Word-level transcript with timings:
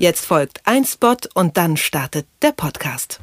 Jetzt 0.00 0.24
folgt 0.24 0.62
ein 0.64 0.86
Spot 0.86 1.18
und 1.34 1.58
dann 1.58 1.76
startet 1.76 2.26
der 2.40 2.52
Podcast. 2.52 3.20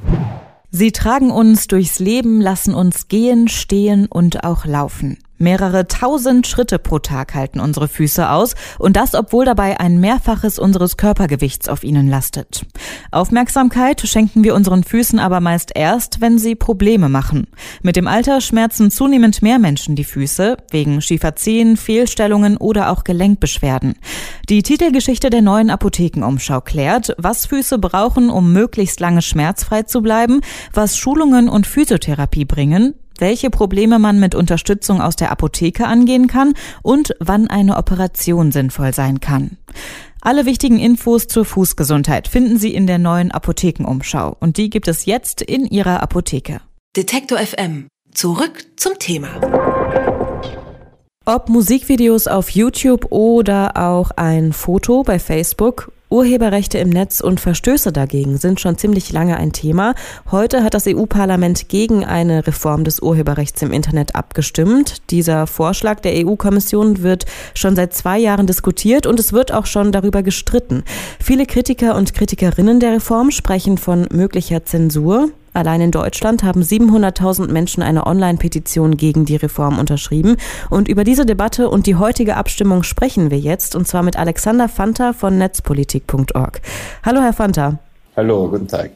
Sie 0.70 0.92
tragen 0.92 1.32
uns 1.32 1.66
durchs 1.66 1.98
Leben, 1.98 2.40
lassen 2.40 2.72
uns 2.72 3.08
gehen, 3.08 3.48
stehen 3.48 4.06
und 4.06 4.44
auch 4.44 4.64
laufen. 4.64 5.18
Mehrere 5.38 5.86
tausend 5.86 6.46
Schritte 6.46 6.78
pro 6.78 6.98
Tag 6.98 7.34
halten 7.34 7.60
unsere 7.60 7.86
Füße 7.86 8.28
aus 8.28 8.54
und 8.78 8.96
das, 8.96 9.14
obwohl 9.14 9.44
dabei 9.44 9.78
ein 9.78 10.00
Mehrfaches 10.00 10.58
unseres 10.58 10.96
Körpergewichts 10.96 11.68
auf 11.68 11.84
ihnen 11.84 12.08
lastet. 12.08 12.66
Aufmerksamkeit 13.12 14.00
schenken 14.00 14.42
wir 14.42 14.54
unseren 14.54 14.82
Füßen 14.82 15.20
aber 15.20 15.40
meist 15.40 15.70
erst, 15.74 16.20
wenn 16.20 16.38
sie 16.38 16.56
Probleme 16.56 17.08
machen. 17.08 17.46
Mit 17.82 17.96
dem 17.96 18.08
Alter 18.08 18.40
schmerzen 18.40 18.90
zunehmend 18.90 19.40
mehr 19.40 19.58
Menschen 19.58 19.94
die 19.94 20.04
Füße, 20.04 20.56
wegen 20.70 21.00
schiefer 21.00 21.36
Zehen, 21.36 21.76
Fehlstellungen 21.76 22.56
oder 22.56 22.90
auch 22.90 23.04
Gelenkbeschwerden. 23.04 23.94
Die 24.48 24.62
Titelgeschichte 24.62 25.30
der 25.30 25.42
neuen 25.42 25.70
Apothekenumschau 25.70 26.60
klärt, 26.62 27.14
was 27.16 27.46
Füße 27.46 27.78
brauchen, 27.78 28.30
um 28.30 28.52
möglichst 28.52 28.98
lange 28.98 29.22
schmerzfrei 29.22 29.84
zu 29.84 30.02
bleiben, 30.02 30.40
was 30.72 30.96
Schulungen 30.96 31.48
und 31.48 31.66
Physiotherapie 31.66 32.44
bringen, 32.44 32.94
welche 33.18 33.50
Probleme 33.50 33.98
man 33.98 34.18
mit 34.18 34.34
Unterstützung 34.34 35.00
aus 35.00 35.16
der 35.16 35.30
Apotheke 35.30 35.86
angehen 35.86 36.26
kann 36.26 36.54
und 36.82 37.14
wann 37.20 37.48
eine 37.48 37.76
Operation 37.76 38.52
sinnvoll 38.52 38.94
sein 38.94 39.20
kann. 39.20 39.58
Alle 40.20 40.46
wichtigen 40.46 40.78
Infos 40.78 41.28
zur 41.28 41.44
Fußgesundheit 41.44 42.28
finden 42.28 42.58
Sie 42.58 42.74
in 42.74 42.86
der 42.86 42.98
neuen 42.98 43.30
Apothekenumschau 43.30 44.36
und 44.40 44.56
die 44.56 44.70
gibt 44.70 44.88
es 44.88 45.06
jetzt 45.06 45.42
in 45.42 45.64
Ihrer 45.66 46.02
Apotheke. 46.02 46.60
Detektor 46.96 47.38
FM. 47.38 47.88
Zurück 48.12 48.64
zum 48.76 48.98
Thema. 48.98 49.28
Ob 51.24 51.48
Musikvideos 51.50 52.26
auf 52.26 52.50
YouTube 52.50 53.12
oder 53.12 53.76
auch 53.76 54.10
ein 54.12 54.52
Foto 54.52 55.02
bei 55.02 55.18
Facebook 55.18 55.92
Urheberrechte 56.10 56.78
im 56.78 56.88
Netz 56.88 57.20
und 57.20 57.38
Verstöße 57.38 57.92
dagegen 57.92 58.38
sind 58.38 58.60
schon 58.60 58.78
ziemlich 58.78 59.12
lange 59.12 59.36
ein 59.36 59.52
Thema. 59.52 59.94
Heute 60.30 60.64
hat 60.64 60.72
das 60.72 60.86
EU-Parlament 60.86 61.68
gegen 61.68 62.04
eine 62.04 62.46
Reform 62.46 62.84
des 62.84 63.00
Urheberrechts 63.00 63.60
im 63.60 63.72
Internet 63.72 64.14
abgestimmt. 64.14 65.02
Dieser 65.10 65.46
Vorschlag 65.46 66.00
der 66.00 66.26
EU-Kommission 66.26 67.02
wird 67.02 67.26
schon 67.54 67.76
seit 67.76 67.92
zwei 67.92 68.18
Jahren 68.18 68.46
diskutiert 68.46 69.06
und 69.06 69.20
es 69.20 69.34
wird 69.34 69.52
auch 69.52 69.66
schon 69.66 69.92
darüber 69.92 70.22
gestritten. 70.22 70.82
Viele 71.20 71.44
Kritiker 71.44 71.94
und 71.94 72.14
Kritikerinnen 72.14 72.80
der 72.80 72.92
Reform 72.92 73.30
sprechen 73.30 73.76
von 73.76 74.06
möglicher 74.10 74.64
Zensur. 74.64 75.30
Allein 75.52 75.80
in 75.80 75.90
Deutschland 75.90 76.42
haben 76.42 76.62
700.000 76.62 77.50
Menschen 77.50 77.82
eine 77.82 78.06
Online-Petition 78.06 78.96
gegen 78.96 79.24
die 79.24 79.36
Reform 79.36 79.78
unterschrieben. 79.78 80.36
Und 80.70 80.88
über 80.88 81.04
diese 81.04 81.26
Debatte 81.26 81.68
und 81.70 81.86
die 81.86 81.96
heutige 81.96 82.36
Abstimmung 82.36 82.82
sprechen 82.82 83.30
wir 83.30 83.38
jetzt, 83.38 83.74
und 83.74 83.88
zwar 83.88 84.02
mit 84.02 84.16
Alexander 84.16 84.68
Fanta 84.68 85.12
von 85.12 85.38
netzpolitik.org. 85.38 86.60
Hallo, 87.04 87.20
Herr 87.20 87.32
Fanta. 87.32 87.78
Hallo, 88.16 88.48
guten 88.48 88.68
Tag. 88.68 88.90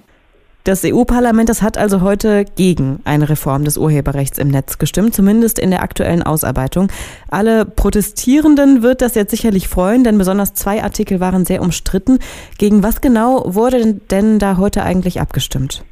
Das 0.65 0.85
EU-Parlament, 0.85 1.49
das 1.49 1.61
hat 1.61 1.77
also 1.77 2.03
heute 2.03 2.45
gegen 2.45 3.01
eine 3.03 3.29
Reform 3.29 3.65
des 3.65 3.77
Urheberrechts 3.77 4.39
im 4.39 4.47
Netz 4.47 4.79
gestimmt, 4.79 5.13
zumindest 5.13 5.59
in 5.59 5.71
der 5.71 5.83
aktuellen 5.83 6.23
Ausarbeitung. 6.23 6.87
Alle 7.29 7.65
Protestierenden 7.65 8.81
wird 8.81 9.03
das 9.03 9.17
jetzt 9.17 9.33
sicherlich 9.33 9.67
freuen, 9.67 10.05
denn 10.05 10.19
besonders 10.19 10.55
zwei 10.55 10.85
Artikel 10.85 11.19
waren 11.19 11.45
sehr 11.45 11.63
umstritten. 11.63 12.21
Gegen 12.59 12.85
was 12.85 13.01
genau 13.01 13.43
wurde 13.45 13.95
denn 13.95 14.39
da 14.39 14.57
heute 14.57 14.85
eigentlich 14.85 15.21
abgestimmt? 15.21 15.83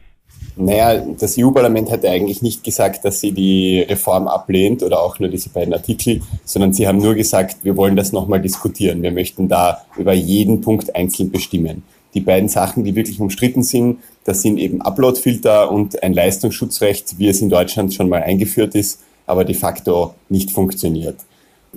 Naja, 0.62 1.02
das 1.18 1.38
EU-Parlament 1.38 1.90
hat 1.90 2.04
eigentlich 2.04 2.42
nicht 2.42 2.62
gesagt, 2.62 3.04
dass 3.06 3.20
sie 3.20 3.32
die 3.32 3.80
Reform 3.80 4.28
ablehnt 4.28 4.82
oder 4.82 5.02
auch 5.02 5.18
nur 5.18 5.30
diese 5.30 5.48
beiden 5.48 5.72
Artikel, 5.72 6.20
sondern 6.44 6.74
sie 6.74 6.86
haben 6.86 6.98
nur 6.98 7.14
gesagt, 7.14 7.64
wir 7.64 7.78
wollen 7.78 7.96
das 7.96 8.12
nochmal 8.12 8.42
diskutieren. 8.42 9.02
Wir 9.02 9.10
möchten 9.10 9.48
da 9.48 9.82
über 9.96 10.12
jeden 10.12 10.60
Punkt 10.60 10.94
einzeln 10.94 11.30
bestimmen. 11.30 11.82
Die 12.12 12.20
beiden 12.20 12.50
Sachen, 12.50 12.84
die 12.84 12.94
wirklich 12.94 13.20
umstritten 13.20 13.62
sind, 13.62 14.00
das 14.24 14.42
sind 14.42 14.58
eben 14.58 14.82
Uploadfilter 14.82 15.70
und 15.70 16.02
ein 16.02 16.12
Leistungsschutzrecht, 16.12 17.18
wie 17.18 17.28
es 17.28 17.40
in 17.40 17.48
Deutschland 17.48 17.94
schon 17.94 18.10
mal 18.10 18.22
eingeführt 18.22 18.74
ist, 18.74 19.00
aber 19.26 19.44
de 19.44 19.54
facto 19.54 20.14
nicht 20.28 20.50
funktioniert. 20.50 21.16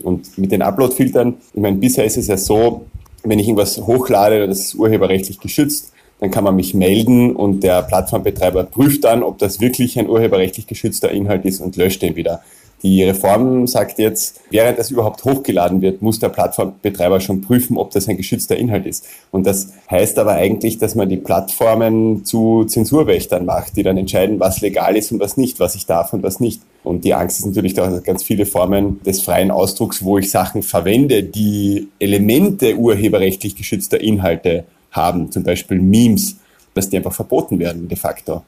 Und 0.04 0.38
mit 0.38 0.52
den 0.52 0.62
Uploadfiltern, 0.62 1.36
ich 1.54 1.62
meine, 1.62 1.78
bisher 1.78 2.04
ist 2.04 2.18
es 2.18 2.28
ja 2.28 2.36
so, 2.36 2.86
wenn 3.24 3.40
ich 3.40 3.48
irgendwas 3.48 3.78
hochlade, 3.78 4.46
das 4.46 4.60
ist 4.60 4.76
urheberrechtlich 4.76 5.40
geschützt, 5.40 5.93
dann 6.24 6.32
kann 6.32 6.46
man 6.46 6.56
mich 6.56 6.74
melden 6.74 7.36
und 7.36 7.64
der 7.64 7.82
Plattformbetreiber 7.82 8.64
prüft 8.64 9.04
dann, 9.04 9.24
ob 9.24 9.40
das 9.40 9.60
wirklich 9.60 10.00
ein 10.00 10.08
urheberrechtlich 10.08 10.68
geschützter 10.68 11.12
Inhalt 11.12 11.44
ist 11.44 11.60
und 11.60 11.76
löscht 11.76 12.02
den 12.02 12.16
wieder. 12.16 12.40
Die 12.82 13.04
Reform 13.04 13.68
sagt 13.68 14.00
jetzt, 14.00 14.40
während 14.50 14.80
das 14.80 14.90
überhaupt 14.90 15.26
hochgeladen 15.26 15.82
wird, 15.82 16.02
muss 16.02 16.20
der 16.20 16.30
Plattformbetreiber 16.30 17.20
schon 17.20 17.42
prüfen, 17.42 17.76
ob 17.76 17.92
das 17.92 18.08
ein 18.08 18.16
geschützter 18.16 18.56
Inhalt 18.56 18.86
ist. 18.86 19.06
Und 19.32 19.46
das 19.46 19.74
heißt 19.92 20.18
aber 20.18 20.36
eigentlich, 20.36 20.78
dass 20.78 20.96
man 20.96 21.10
die 21.10 21.18
Plattformen 21.18 22.24
zu 22.24 22.64
Zensurwächtern 22.64 23.46
macht, 23.46 23.76
die 23.76 23.84
dann 23.84 23.98
entscheiden, 23.98 24.40
was 24.40 24.62
legal 24.62 24.96
ist 24.96 25.12
und 25.12 25.20
was 25.20 25.36
nicht, 25.36 25.60
was 25.60 25.76
ich 25.76 25.88
darf 25.88 26.14
und 26.14 26.24
was 26.24 26.40
nicht. 26.40 26.62
Und 26.86 27.04
die 27.04 27.14
Angst 27.14 27.40
ist 27.40 27.48
natürlich, 27.48 27.74
dass 27.74 28.02
ganz 28.04 28.24
viele 28.24 28.46
Formen 28.46 29.02
des 29.06 29.22
freien 29.22 29.52
Ausdrucks, 29.52 30.06
wo 30.06 30.18
ich 30.18 30.32
Sachen 30.32 30.64
verwende, 30.64 31.22
die 31.22 31.90
Elemente 32.00 32.78
urheberrechtlich 32.78 33.58
geschützter 33.58 34.00
Inhalte 34.00 34.64
haben, 34.94 35.32
zum 35.32 35.44
Beispiel 35.44 35.80
Memes, 35.80 36.38
dass 36.74 36.90
die 36.90 36.98
einfach 36.98 37.14
verboten 37.14 37.60
werden 37.60 37.88
de 37.88 37.98
facto. 37.98 38.44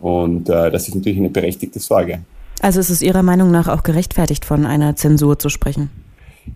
Und 0.00 0.48
äh, 0.48 0.70
das 0.70 0.88
ist 0.88 0.94
natürlich 0.94 1.18
eine 1.18 1.30
berechtigte 1.30 1.78
Sorge. 1.78 2.20
Also 2.60 2.80
ist 2.80 2.90
es 2.90 3.02
Ihrer 3.02 3.22
Meinung 3.22 3.50
nach 3.50 3.68
auch 3.68 3.82
gerechtfertigt, 3.82 4.44
von 4.44 4.66
einer 4.66 4.96
Zensur 4.96 5.38
zu 5.38 5.48
sprechen? 5.48 5.90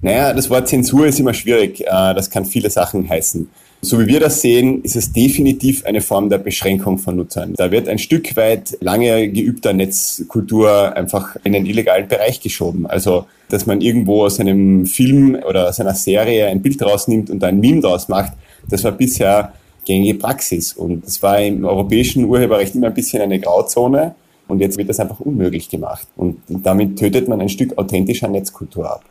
Naja, 0.02 0.32
das 0.32 0.50
Wort 0.50 0.68
Zensur 0.68 1.06
ist 1.06 1.20
immer 1.20 1.34
schwierig. 1.34 1.80
Äh, 1.80 2.14
das 2.14 2.30
kann 2.30 2.44
viele 2.44 2.70
Sachen 2.70 3.08
heißen. 3.08 3.48
So 3.86 4.00
wie 4.00 4.08
wir 4.08 4.18
das 4.18 4.40
sehen, 4.40 4.82
ist 4.82 4.96
es 4.96 5.12
definitiv 5.12 5.86
eine 5.86 6.00
Form 6.00 6.28
der 6.28 6.38
Beschränkung 6.38 6.98
von 6.98 7.14
Nutzern. 7.14 7.54
Da 7.56 7.70
wird 7.70 7.88
ein 7.88 7.98
Stück 7.98 8.36
weit 8.36 8.76
lange 8.80 9.30
geübter 9.30 9.72
Netzkultur 9.72 10.96
einfach 10.96 11.36
in 11.44 11.52
den 11.52 11.66
illegalen 11.66 12.08
Bereich 12.08 12.40
geschoben. 12.40 12.86
Also, 12.86 13.26
dass 13.48 13.64
man 13.64 13.80
irgendwo 13.80 14.24
aus 14.24 14.40
einem 14.40 14.86
Film 14.86 15.38
oder 15.48 15.68
aus 15.68 15.78
einer 15.78 15.94
Serie 15.94 16.48
ein 16.48 16.62
Bild 16.62 16.82
rausnimmt 16.82 17.30
und 17.30 17.44
ein 17.44 17.60
Meme 17.60 17.80
draus 17.80 18.08
macht, 18.08 18.32
das 18.68 18.82
war 18.82 18.90
bisher 18.90 19.52
gängige 19.84 20.18
Praxis. 20.18 20.72
Und 20.72 21.06
das 21.06 21.22
war 21.22 21.40
im 21.40 21.64
europäischen 21.64 22.24
Urheberrecht 22.24 22.74
immer 22.74 22.88
ein 22.88 22.94
bisschen 22.94 23.22
eine 23.22 23.38
Grauzone. 23.38 24.16
Und 24.48 24.58
jetzt 24.58 24.78
wird 24.78 24.88
das 24.88 24.98
einfach 24.98 25.20
unmöglich 25.20 25.68
gemacht. 25.68 26.08
Und 26.16 26.38
damit 26.48 26.98
tötet 26.98 27.28
man 27.28 27.40
ein 27.40 27.48
Stück 27.48 27.78
authentischer 27.78 28.26
Netzkultur 28.26 28.90
ab. 28.90 29.04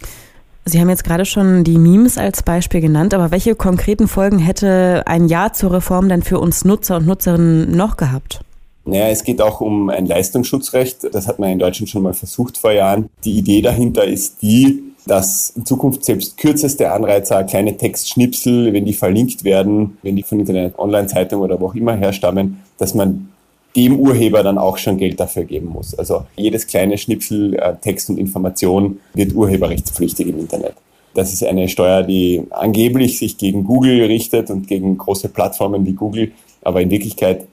Sie 0.68 0.80
haben 0.80 0.90
jetzt 0.90 1.04
gerade 1.04 1.26
schon 1.26 1.64
die 1.64 1.78
Memes 1.78 2.18
als 2.18 2.42
Beispiel 2.42 2.82
genannt, 2.82 3.14
aber 3.14 3.30
welche 3.30 3.54
konkreten 3.54 4.08
Folgen 4.08 4.40
hätte 4.40 5.04
ein 5.06 5.28
Ja 5.28 5.54
zur 5.54 5.74
Reform 5.74 6.10
denn 6.10 6.24
für 6.24 6.40
uns 6.40 6.66
Nutzer 6.66 6.98
und 6.98 7.06
Nutzerinnen 7.06 7.78
noch 7.78 7.98
gehabt? 7.98 8.42
Naja, 8.84 9.10
es 9.10 9.24
geht 9.24 9.42
auch 9.42 9.62
um 9.62 9.90
ein 9.90 10.08
Leistungsschutzrecht. 10.08 11.08
Das 11.14 11.28
hat 11.28 11.38
man 11.38 11.52
in 11.52 11.60
Deutschland 11.60 11.90
schon 11.90 12.02
mal 12.02 12.14
versucht 12.14 12.58
vor 12.58 12.72
Jahren. 12.72 13.10
Die 13.24 13.38
Idee 13.38 13.62
dahinter 13.62 14.06
ist 14.06 14.42
die, 14.42 14.82
dass 15.06 15.52
in 15.52 15.68
Zukunft 15.68 16.04
selbst 16.04 16.38
kürzeste 16.38 16.92
Anreizer, 16.92 17.44
kleine 17.44 17.78
Textschnipsel, 17.78 18.74
wenn 18.74 18.86
die 18.86 18.94
verlinkt 18.94 19.44
werden, 19.44 19.98
wenn 20.02 20.16
die 20.16 20.24
von 20.24 20.40
Internet, 20.40 20.80
Online-Zeitung 20.80 21.42
oder 21.42 21.60
wo 21.60 21.68
auch 21.68 21.76
immer 21.76 21.96
herstammen, 21.96 22.62
dass 22.80 22.96
man 22.96 23.30
dem 23.76 24.00
Urheber 24.00 24.44
dann 24.44 24.58
auch 24.58 24.78
schon 24.78 24.98
Geld 24.98 25.20
dafür 25.20 25.44
geben 25.44 25.68
muss. 25.68 25.94
Also 25.96 26.26
jedes 26.38 26.68
kleine 26.68 26.98
Schnipsel 26.98 27.56
äh, 27.56 27.76
Text 27.76 28.10
und 28.10 28.18
Information 28.18 29.00
wird 29.14 29.34
urheberrechtspflichtig 29.34 30.28
im 30.28 30.40
Internet. 30.40 30.76
Das 31.14 31.32
ist 31.32 31.44
eine 31.44 31.70
Steuer, 31.70 32.04
die 32.04 32.44
angeblich 32.50 33.18
sich 33.18 33.38
gegen 33.38 33.64
Google 33.64 34.04
richtet 34.06 34.50
und 34.50 34.68
gegen 34.68 34.98
große 34.98 35.30
Plattformen 35.30 35.86
wie 35.86 35.94
Google, 35.94 36.32
aber 36.62 36.82
in 36.82 36.92
Wirklichkeit 36.92 37.48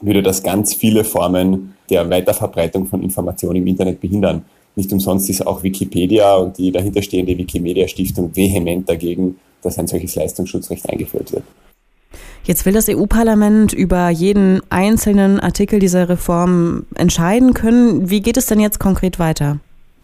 würde 0.00 0.22
das 0.22 0.42
ganz 0.42 0.74
viele 0.74 1.04
Formen 1.04 1.74
der 1.88 2.08
Weiterverbreitung 2.10 2.86
von 2.86 3.02
Informationen 3.02 3.56
im 3.56 3.66
Internet 3.66 4.00
behindern. 4.00 4.44
Nicht 4.74 4.92
umsonst 4.92 5.28
ist 5.30 5.46
auch 5.46 5.62
Wikipedia 5.62 6.36
und 6.36 6.58
die 6.58 6.72
dahinterstehende 6.72 7.36
Wikimedia 7.36 7.86
Stiftung 7.88 8.34
vehement 8.34 8.88
dagegen, 8.88 9.36
dass 9.62 9.78
ein 9.78 9.86
solches 9.86 10.14
Leistungsschutzrecht 10.14 10.88
eingeführt 10.88 11.32
wird. 11.32 11.44
Jetzt 12.44 12.66
will 12.66 12.72
das 12.72 12.88
EU-Parlament 12.88 13.72
über 13.72 14.08
jeden 14.08 14.62
einzelnen 14.68 15.38
Artikel 15.38 15.78
dieser 15.78 16.08
Reform 16.08 16.86
entscheiden 16.96 17.54
können. 17.54 18.10
Wie 18.10 18.20
geht 18.20 18.36
es 18.36 18.46
denn 18.46 18.58
jetzt 18.58 18.80
konkret 18.80 19.20
weiter? 19.20 19.60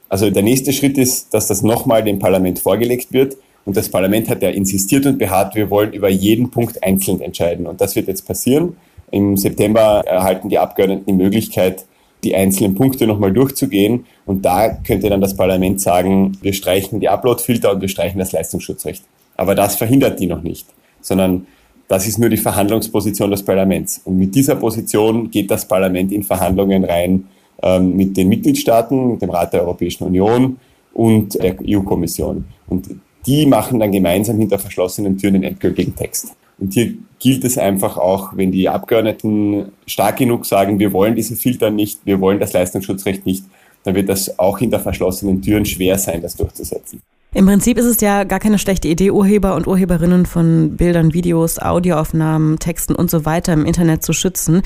Also 0.09 0.31
der 0.31 0.45
nächste 0.45 0.73
Schritt 0.73 0.99
ist, 0.99 1.35
dass 1.35 1.49
das 1.49 1.63
nochmal 1.63 2.05
dem 2.05 2.21
Parlament 2.21 2.61
vorgelegt 2.61 3.13
wird. 3.13 3.37
Und 3.65 3.77
das 3.77 3.89
Parlament 3.91 4.29
hat 4.29 4.41
ja 4.43 4.51
insistiert 4.51 5.05
und 5.05 5.19
beharrt, 5.19 5.57
wir 5.57 5.69
wollen 5.69 5.93
über 5.93 6.09
jeden 6.09 6.51
Punkt 6.51 6.83
einzeln 6.85 7.21
entscheiden. 7.21 7.67
Und 7.67 7.81
das 7.81 7.97
wird 7.97 8.07
jetzt 8.07 8.27
passieren. 8.27 8.77
Im 9.11 9.37
September 9.37 10.05
erhalten 10.07 10.49
die 10.49 10.59
Abgeordneten 10.59 11.07
die 11.07 11.13
Möglichkeit, 11.13 11.87
die 12.23 12.37
einzelnen 12.37 12.77
Punkte 12.77 13.09
nochmal 13.09 13.33
durchzugehen. 13.33 14.07
Und 14.27 14.45
da 14.45 14.69
könnte 14.69 15.11
dann 15.11 15.21
das 15.21 15.37
Parlament 15.37 15.81
sagen, 15.81 16.39
wir 16.41 16.53
streichen 16.53 17.01
die 17.01 17.09
Uploadfilter 17.09 17.73
und 17.73 17.81
wir 17.81 17.89
streichen 17.89 18.21
das 18.21 18.31
Leistungsschutzrecht. 18.31 19.03
Aber 19.37 19.57
das 19.57 19.75
verhindert 19.75 20.21
die 20.21 20.27
noch 20.27 20.43
nicht, 20.43 20.67
sondern 21.01 21.47
das 21.89 22.07
ist 22.07 22.19
nur 22.19 22.29
die 22.29 22.37
Verhandlungsposition 22.37 23.31
des 23.31 23.43
Parlaments. 23.43 24.03
Und 24.05 24.19
mit 24.19 24.35
dieser 24.35 24.57
Position 24.57 25.31
geht 25.31 25.51
das 25.51 25.67
Parlament 25.67 26.13
in 26.13 26.23
Verhandlungen 26.23 26.85
rein 26.85 27.25
ähm, 27.63 27.97
mit 27.97 28.17
den 28.17 28.29
Mitgliedstaaten, 28.29 29.13
mit 29.13 29.23
dem 29.23 29.31
Rat 29.31 29.55
der 29.55 29.63
Europäischen 29.63 30.05
Union 30.05 30.59
und 30.93 31.35
der 31.35 31.57
EU-Kommission. 31.67 32.45
Und 32.69 32.89
die 33.27 33.47
machen 33.47 33.81
dann 33.81 33.91
gemeinsam 33.91 34.39
hinter 34.39 34.59
verschlossenen 34.59 35.17
Türen 35.17 35.35
den 35.35 35.45
endgültigen 35.45 35.97
Text. 35.97 36.37
Und 36.59 36.75
hier 36.75 36.95
gilt 37.19 37.45
es 37.45 37.57
einfach 37.57 37.97
auch, 37.97 38.37
wenn 38.37 38.53
die 38.53 38.69
Abgeordneten 38.69 39.73
stark 39.87 40.19
genug 40.19 40.45
sagen, 40.45 40.79
wir 40.79 40.93
wollen 40.93 41.15
diese 41.15 41.37
Filter 41.37 41.71
nicht, 41.71 42.01
wir 42.05 42.21
wollen 42.21 42.39
das 42.39 42.53
Leistungsschutzrecht 42.53 43.27
nicht, 43.27 43.45
dann 43.85 43.95
wird 43.95 44.09
das 44.09 44.39
auch 44.39 44.59
hinter 44.59 44.81
verschlossenen 44.81 45.41
Türen 45.41 45.65
schwer 45.65 45.99
sein, 45.99 46.21
das 46.21 46.37
durchzusetzen. 46.37 47.01
Im 47.35 47.45
Prinzip 47.47 47.77
ist 47.77 47.85
es 47.85 48.01
ja 48.01 48.25
gar 48.25 48.41
keine 48.41 48.59
schlechte 48.59 48.89
Idee, 48.89 49.11
Urheber 49.11 49.55
und 49.55 49.67
Urheberinnen 49.67 50.25
von 50.25 50.77
Bildern, 50.77 51.13
Videos, 51.13 51.59
Audioaufnahmen, 51.59 52.59
Texten 52.59 52.95
und 52.95 53.11
so 53.11 53.27
weiter 53.27 53.53
im 53.53 53.67
Internet 53.67 54.03
zu 54.03 54.15
schützen. 54.15 54.63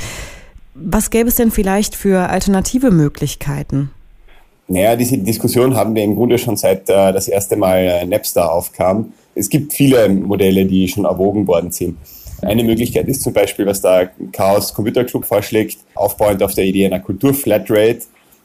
Was 0.75 1.11
gäbe 1.11 1.29
es 1.29 1.35
denn 1.35 1.51
vielleicht 1.51 1.97
für 1.97 2.29
alternative 2.31 2.93
Möglichkeiten? 2.93 3.91
Naja, 4.69 4.95
diese 4.95 5.19
Diskussion 5.19 5.75
haben 5.75 5.95
wir 5.95 6.05
im 6.05 6.15
Grunde 6.15 6.39
schon 6.39 6.57
seit 6.57 6.89
äh, 6.89 7.13
das 7.13 7.27
erste 7.29 7.57
Mal 7.57 7.79
äh, 7.79 8.07
Napster 8.07 8.51
aufkam. 8.51 9.13
Es 9.35 9.51
gibt 9.51 9.73
viele 9.73 10.09
Modelle, 10.09 10.65
die 10.65 10.87
schon 10.87 11.05
erwogen 11.05 11.47
worden 11.49 11.73
sind. 11.73 11.99
Eine 12.43 12.65
Möglichkeit 12.65 13.07
ist 13.09 13.23
zum 13.23 13.33
Beispiel, 13.33 13.67
was 13.67 13.83
der 13.83 14.11
Chaos 14.33 14.73
Computer 14.73 15.05
Club 15.05 15.25
vorschlägt, 15.25 15.79
aufbauend 15.95 16.43
auf 16.43 16.55
der 16.55 16.65
Idee 16.65 16.87
einer 16.87 17.01
Kultur-Flatrate, 17.01 18.01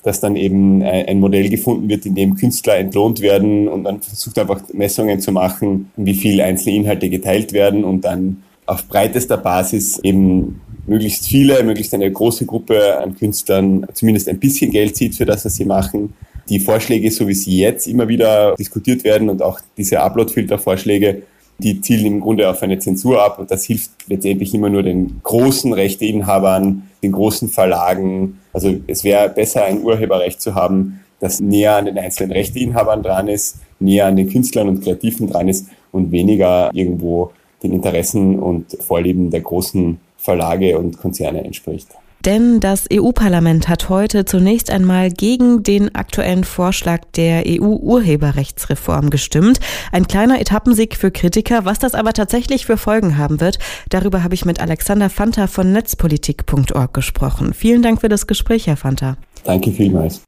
dass 0.08 0.22
dann 0.22 0.38
eben 0.38 0.82
äh, 0.82 1.06
ein 1.06 1.20
Modell 1.20 1.50
gefunden 1.50 1.90
wird, 1.90 2.06
in 2.06 2.16
dem 2.16 2.36
Künstler 2.36 2.78
entlohnt 2.78 3.20
werden 3.20 3.68
und 3.68 3.84
dann 3.84 4.02
versucht 4.02 4.40
einfach 4.40 4.62
Messungen 4.72 5.20
zu 5.20 5.34
machen, 5.34 5.92
wie 5.98 6.14
viel 6.14 6.40
einzelne 6.40 6.78
Inhalte 6.78 7.10
geteilt 7.10 7.52
werden 7.52 7.84
und 7.84 8.06
dann 8.06 8.44
auf 8.66 8.88
breitester 8.88 9.38
Basis 9.38 10.00
eben 10.00 10.62
möglichst 10.86 11.28
viele, 11.28 11.62
möglichst 11.64 11.94
eine 11.94 12.10
große 12.10 12.46
Gruppe 12.46 12.98
an 13.00 13.16
Künstlern 13.16 13.86
zumindest 13.94 14.30
ein 14.30 14.40
bisschen 14.40 14.72
Geld 14.72 14.96
zieht 14.96 15.16
für 15.16 15.26
das, 15.26 15.44
was 15.44 15.56
sie 15.56 15.66
machen. 15.66 16.14
Die 16.48 16.60
Vorschläge, 16.60 17.12
so 17.12 17.28
wie 17.28 17.34
sie 17.34 17.60
jetzt 17.60 17.86
immer 17.86 18.08
wieder 18.08 18.56
diskutiert 18.56 19.04
werden 19.04 19.30
und 19.30 19.42
auch 19.42 19.60
diese 19.78 20.00
Upload-Filter-Vorschläge, 20.00 21.24
die 21.60 21.82
zielen 21.82 22.06
im 22.06 22.20
Grunde 22.20 22.50
auf 22.50 22.62
eine 22.62 22.80
Zensur 22.80 23.24
ab 23.24 23.40
und 23.40 23.50
das 23.52 23.66
hilft 23.66 23.92
letztendlich 24.08 24.54
immer 24.54 24.70
nur 24.70 24.84
den 24.84 25.22
großen 25.24 25.74
Rechteinhabern, 25.74 26.90
den 27.02 27.12
großen 27.12 27.50
Verlagen. 27.50 28.40
Also 28.54 28.76
es 28.88 29.04
wäre 29.04 29.30
besser, 29.30 29.66
ein 29.66 29.82
Urheberrecht 29.82 30.42
zu 30.42 30.56
haben, 30.56 31.02
das 31.20 31.40
näher 31.40 31.76
an 31.76 31.86
den 31.86 31.98
einzelnen 31.98 32.32
Rechteinhabern 32.32 33.02
dran 33.02 33.28
ist, 33.28 33.58
näher 33.80 34.06
an 34.06 34.16
den 34.16 34.30
Künstlern 34.30 34.70
und 34.70 34.84
Kreativen 34.84 35.30
dran 35.30 35.48
ist 35.48 35.68
und 35.92 36.12
weniger 36.12 36.70
irgendwo 36.74 37.32
den 37.64 37.74
Interessen 37.74 38.38
und 38.38 38.78
Vorlieben 38.80 39.32
der 39.32 39.42
großen 39.42 40.00
Verlage 40.18 40.78
und 40.78 40.98
Konzerne 40.98 41.44
entspricht. 41.44 41.88
Denn 42.28 42.60
das 42.60 42.88
EU-Parlament 42.92 43.70
hat 43.70 43.88
heute 43.88 44.26
zunächst 44.26 44.70
einmal 44.70 45.12
gegen 45.12 45.64
den 45.64 45.96
aktuellen 45.96 46.44
Vorschlag 46.44 47.00
der 47.16 47.46
EU-Urheberrechtsreform 47.48 49.10
gestimmt. 49.12 49.62
Ein 49.94 50.10
kleiner 50.10 50.42
Etappensieg 50.42 50.98
für 50.98 51.10
Kritiker. 51.10 51.64
Was 51.64 51.80
das 51.80 51.96
aber 51.96 52.12
tatsächlich 52.12 52.66
für 52.66 52.76
Folgen 52.76 53.18
haben 53.18 53.40
wird, 53.40 53.60
darüber 53.88 54.26
habe 54.26 54.36
ich 54.36 54.44
mit 54.44 54.60
Alexander 54.60 55.10
Fanta 55.10 55.48
von 55.48 55.72
netzpolitik.org 55.72 56.94
gesprochen. 56.94 57.54
Vielen 57.54 57.82
Dank 57.82 58.02
für 58.02 58.10
das 58.10 58.28
Gespräch, 58.28 58.68
Herr 58.68 58.76
Fanta. 58.76 59.16
Danke 59.46 59.72
vielmals. 59.72 60.24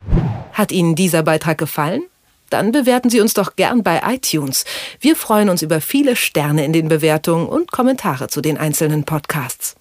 Hat 0.53 0.71
Ihnen 0.71 0.95
dieser 0.95 1.23
Beitrag 1.23 1.57
gefallen? 1.57 2.03
Dann 2.49 2.71
bewerten 2.71 3.09
Sie 3.09 3.19
uns 3.19 3.33
doch 3.33 3.57
gern 3.57 3.83
bei 3.83 4.01
iTunes. 4.07 4.63
Wir 5.01 5.17
freuen 5.17 5.49
uns 5.49 5.63
über 5.63 5.81
viele 5.81 6.15
Sterne 6.15 6.63
in 6.63 6.71
den 6.71 6.87
Bewertungen 6.87 7.49
und 7.49 7.73
Kommentare 7.73 8.29
zu 8.29 8.39
den 8.39 8.57
einzelnen 8.57 9.03
Podcasts. 9.03 9.75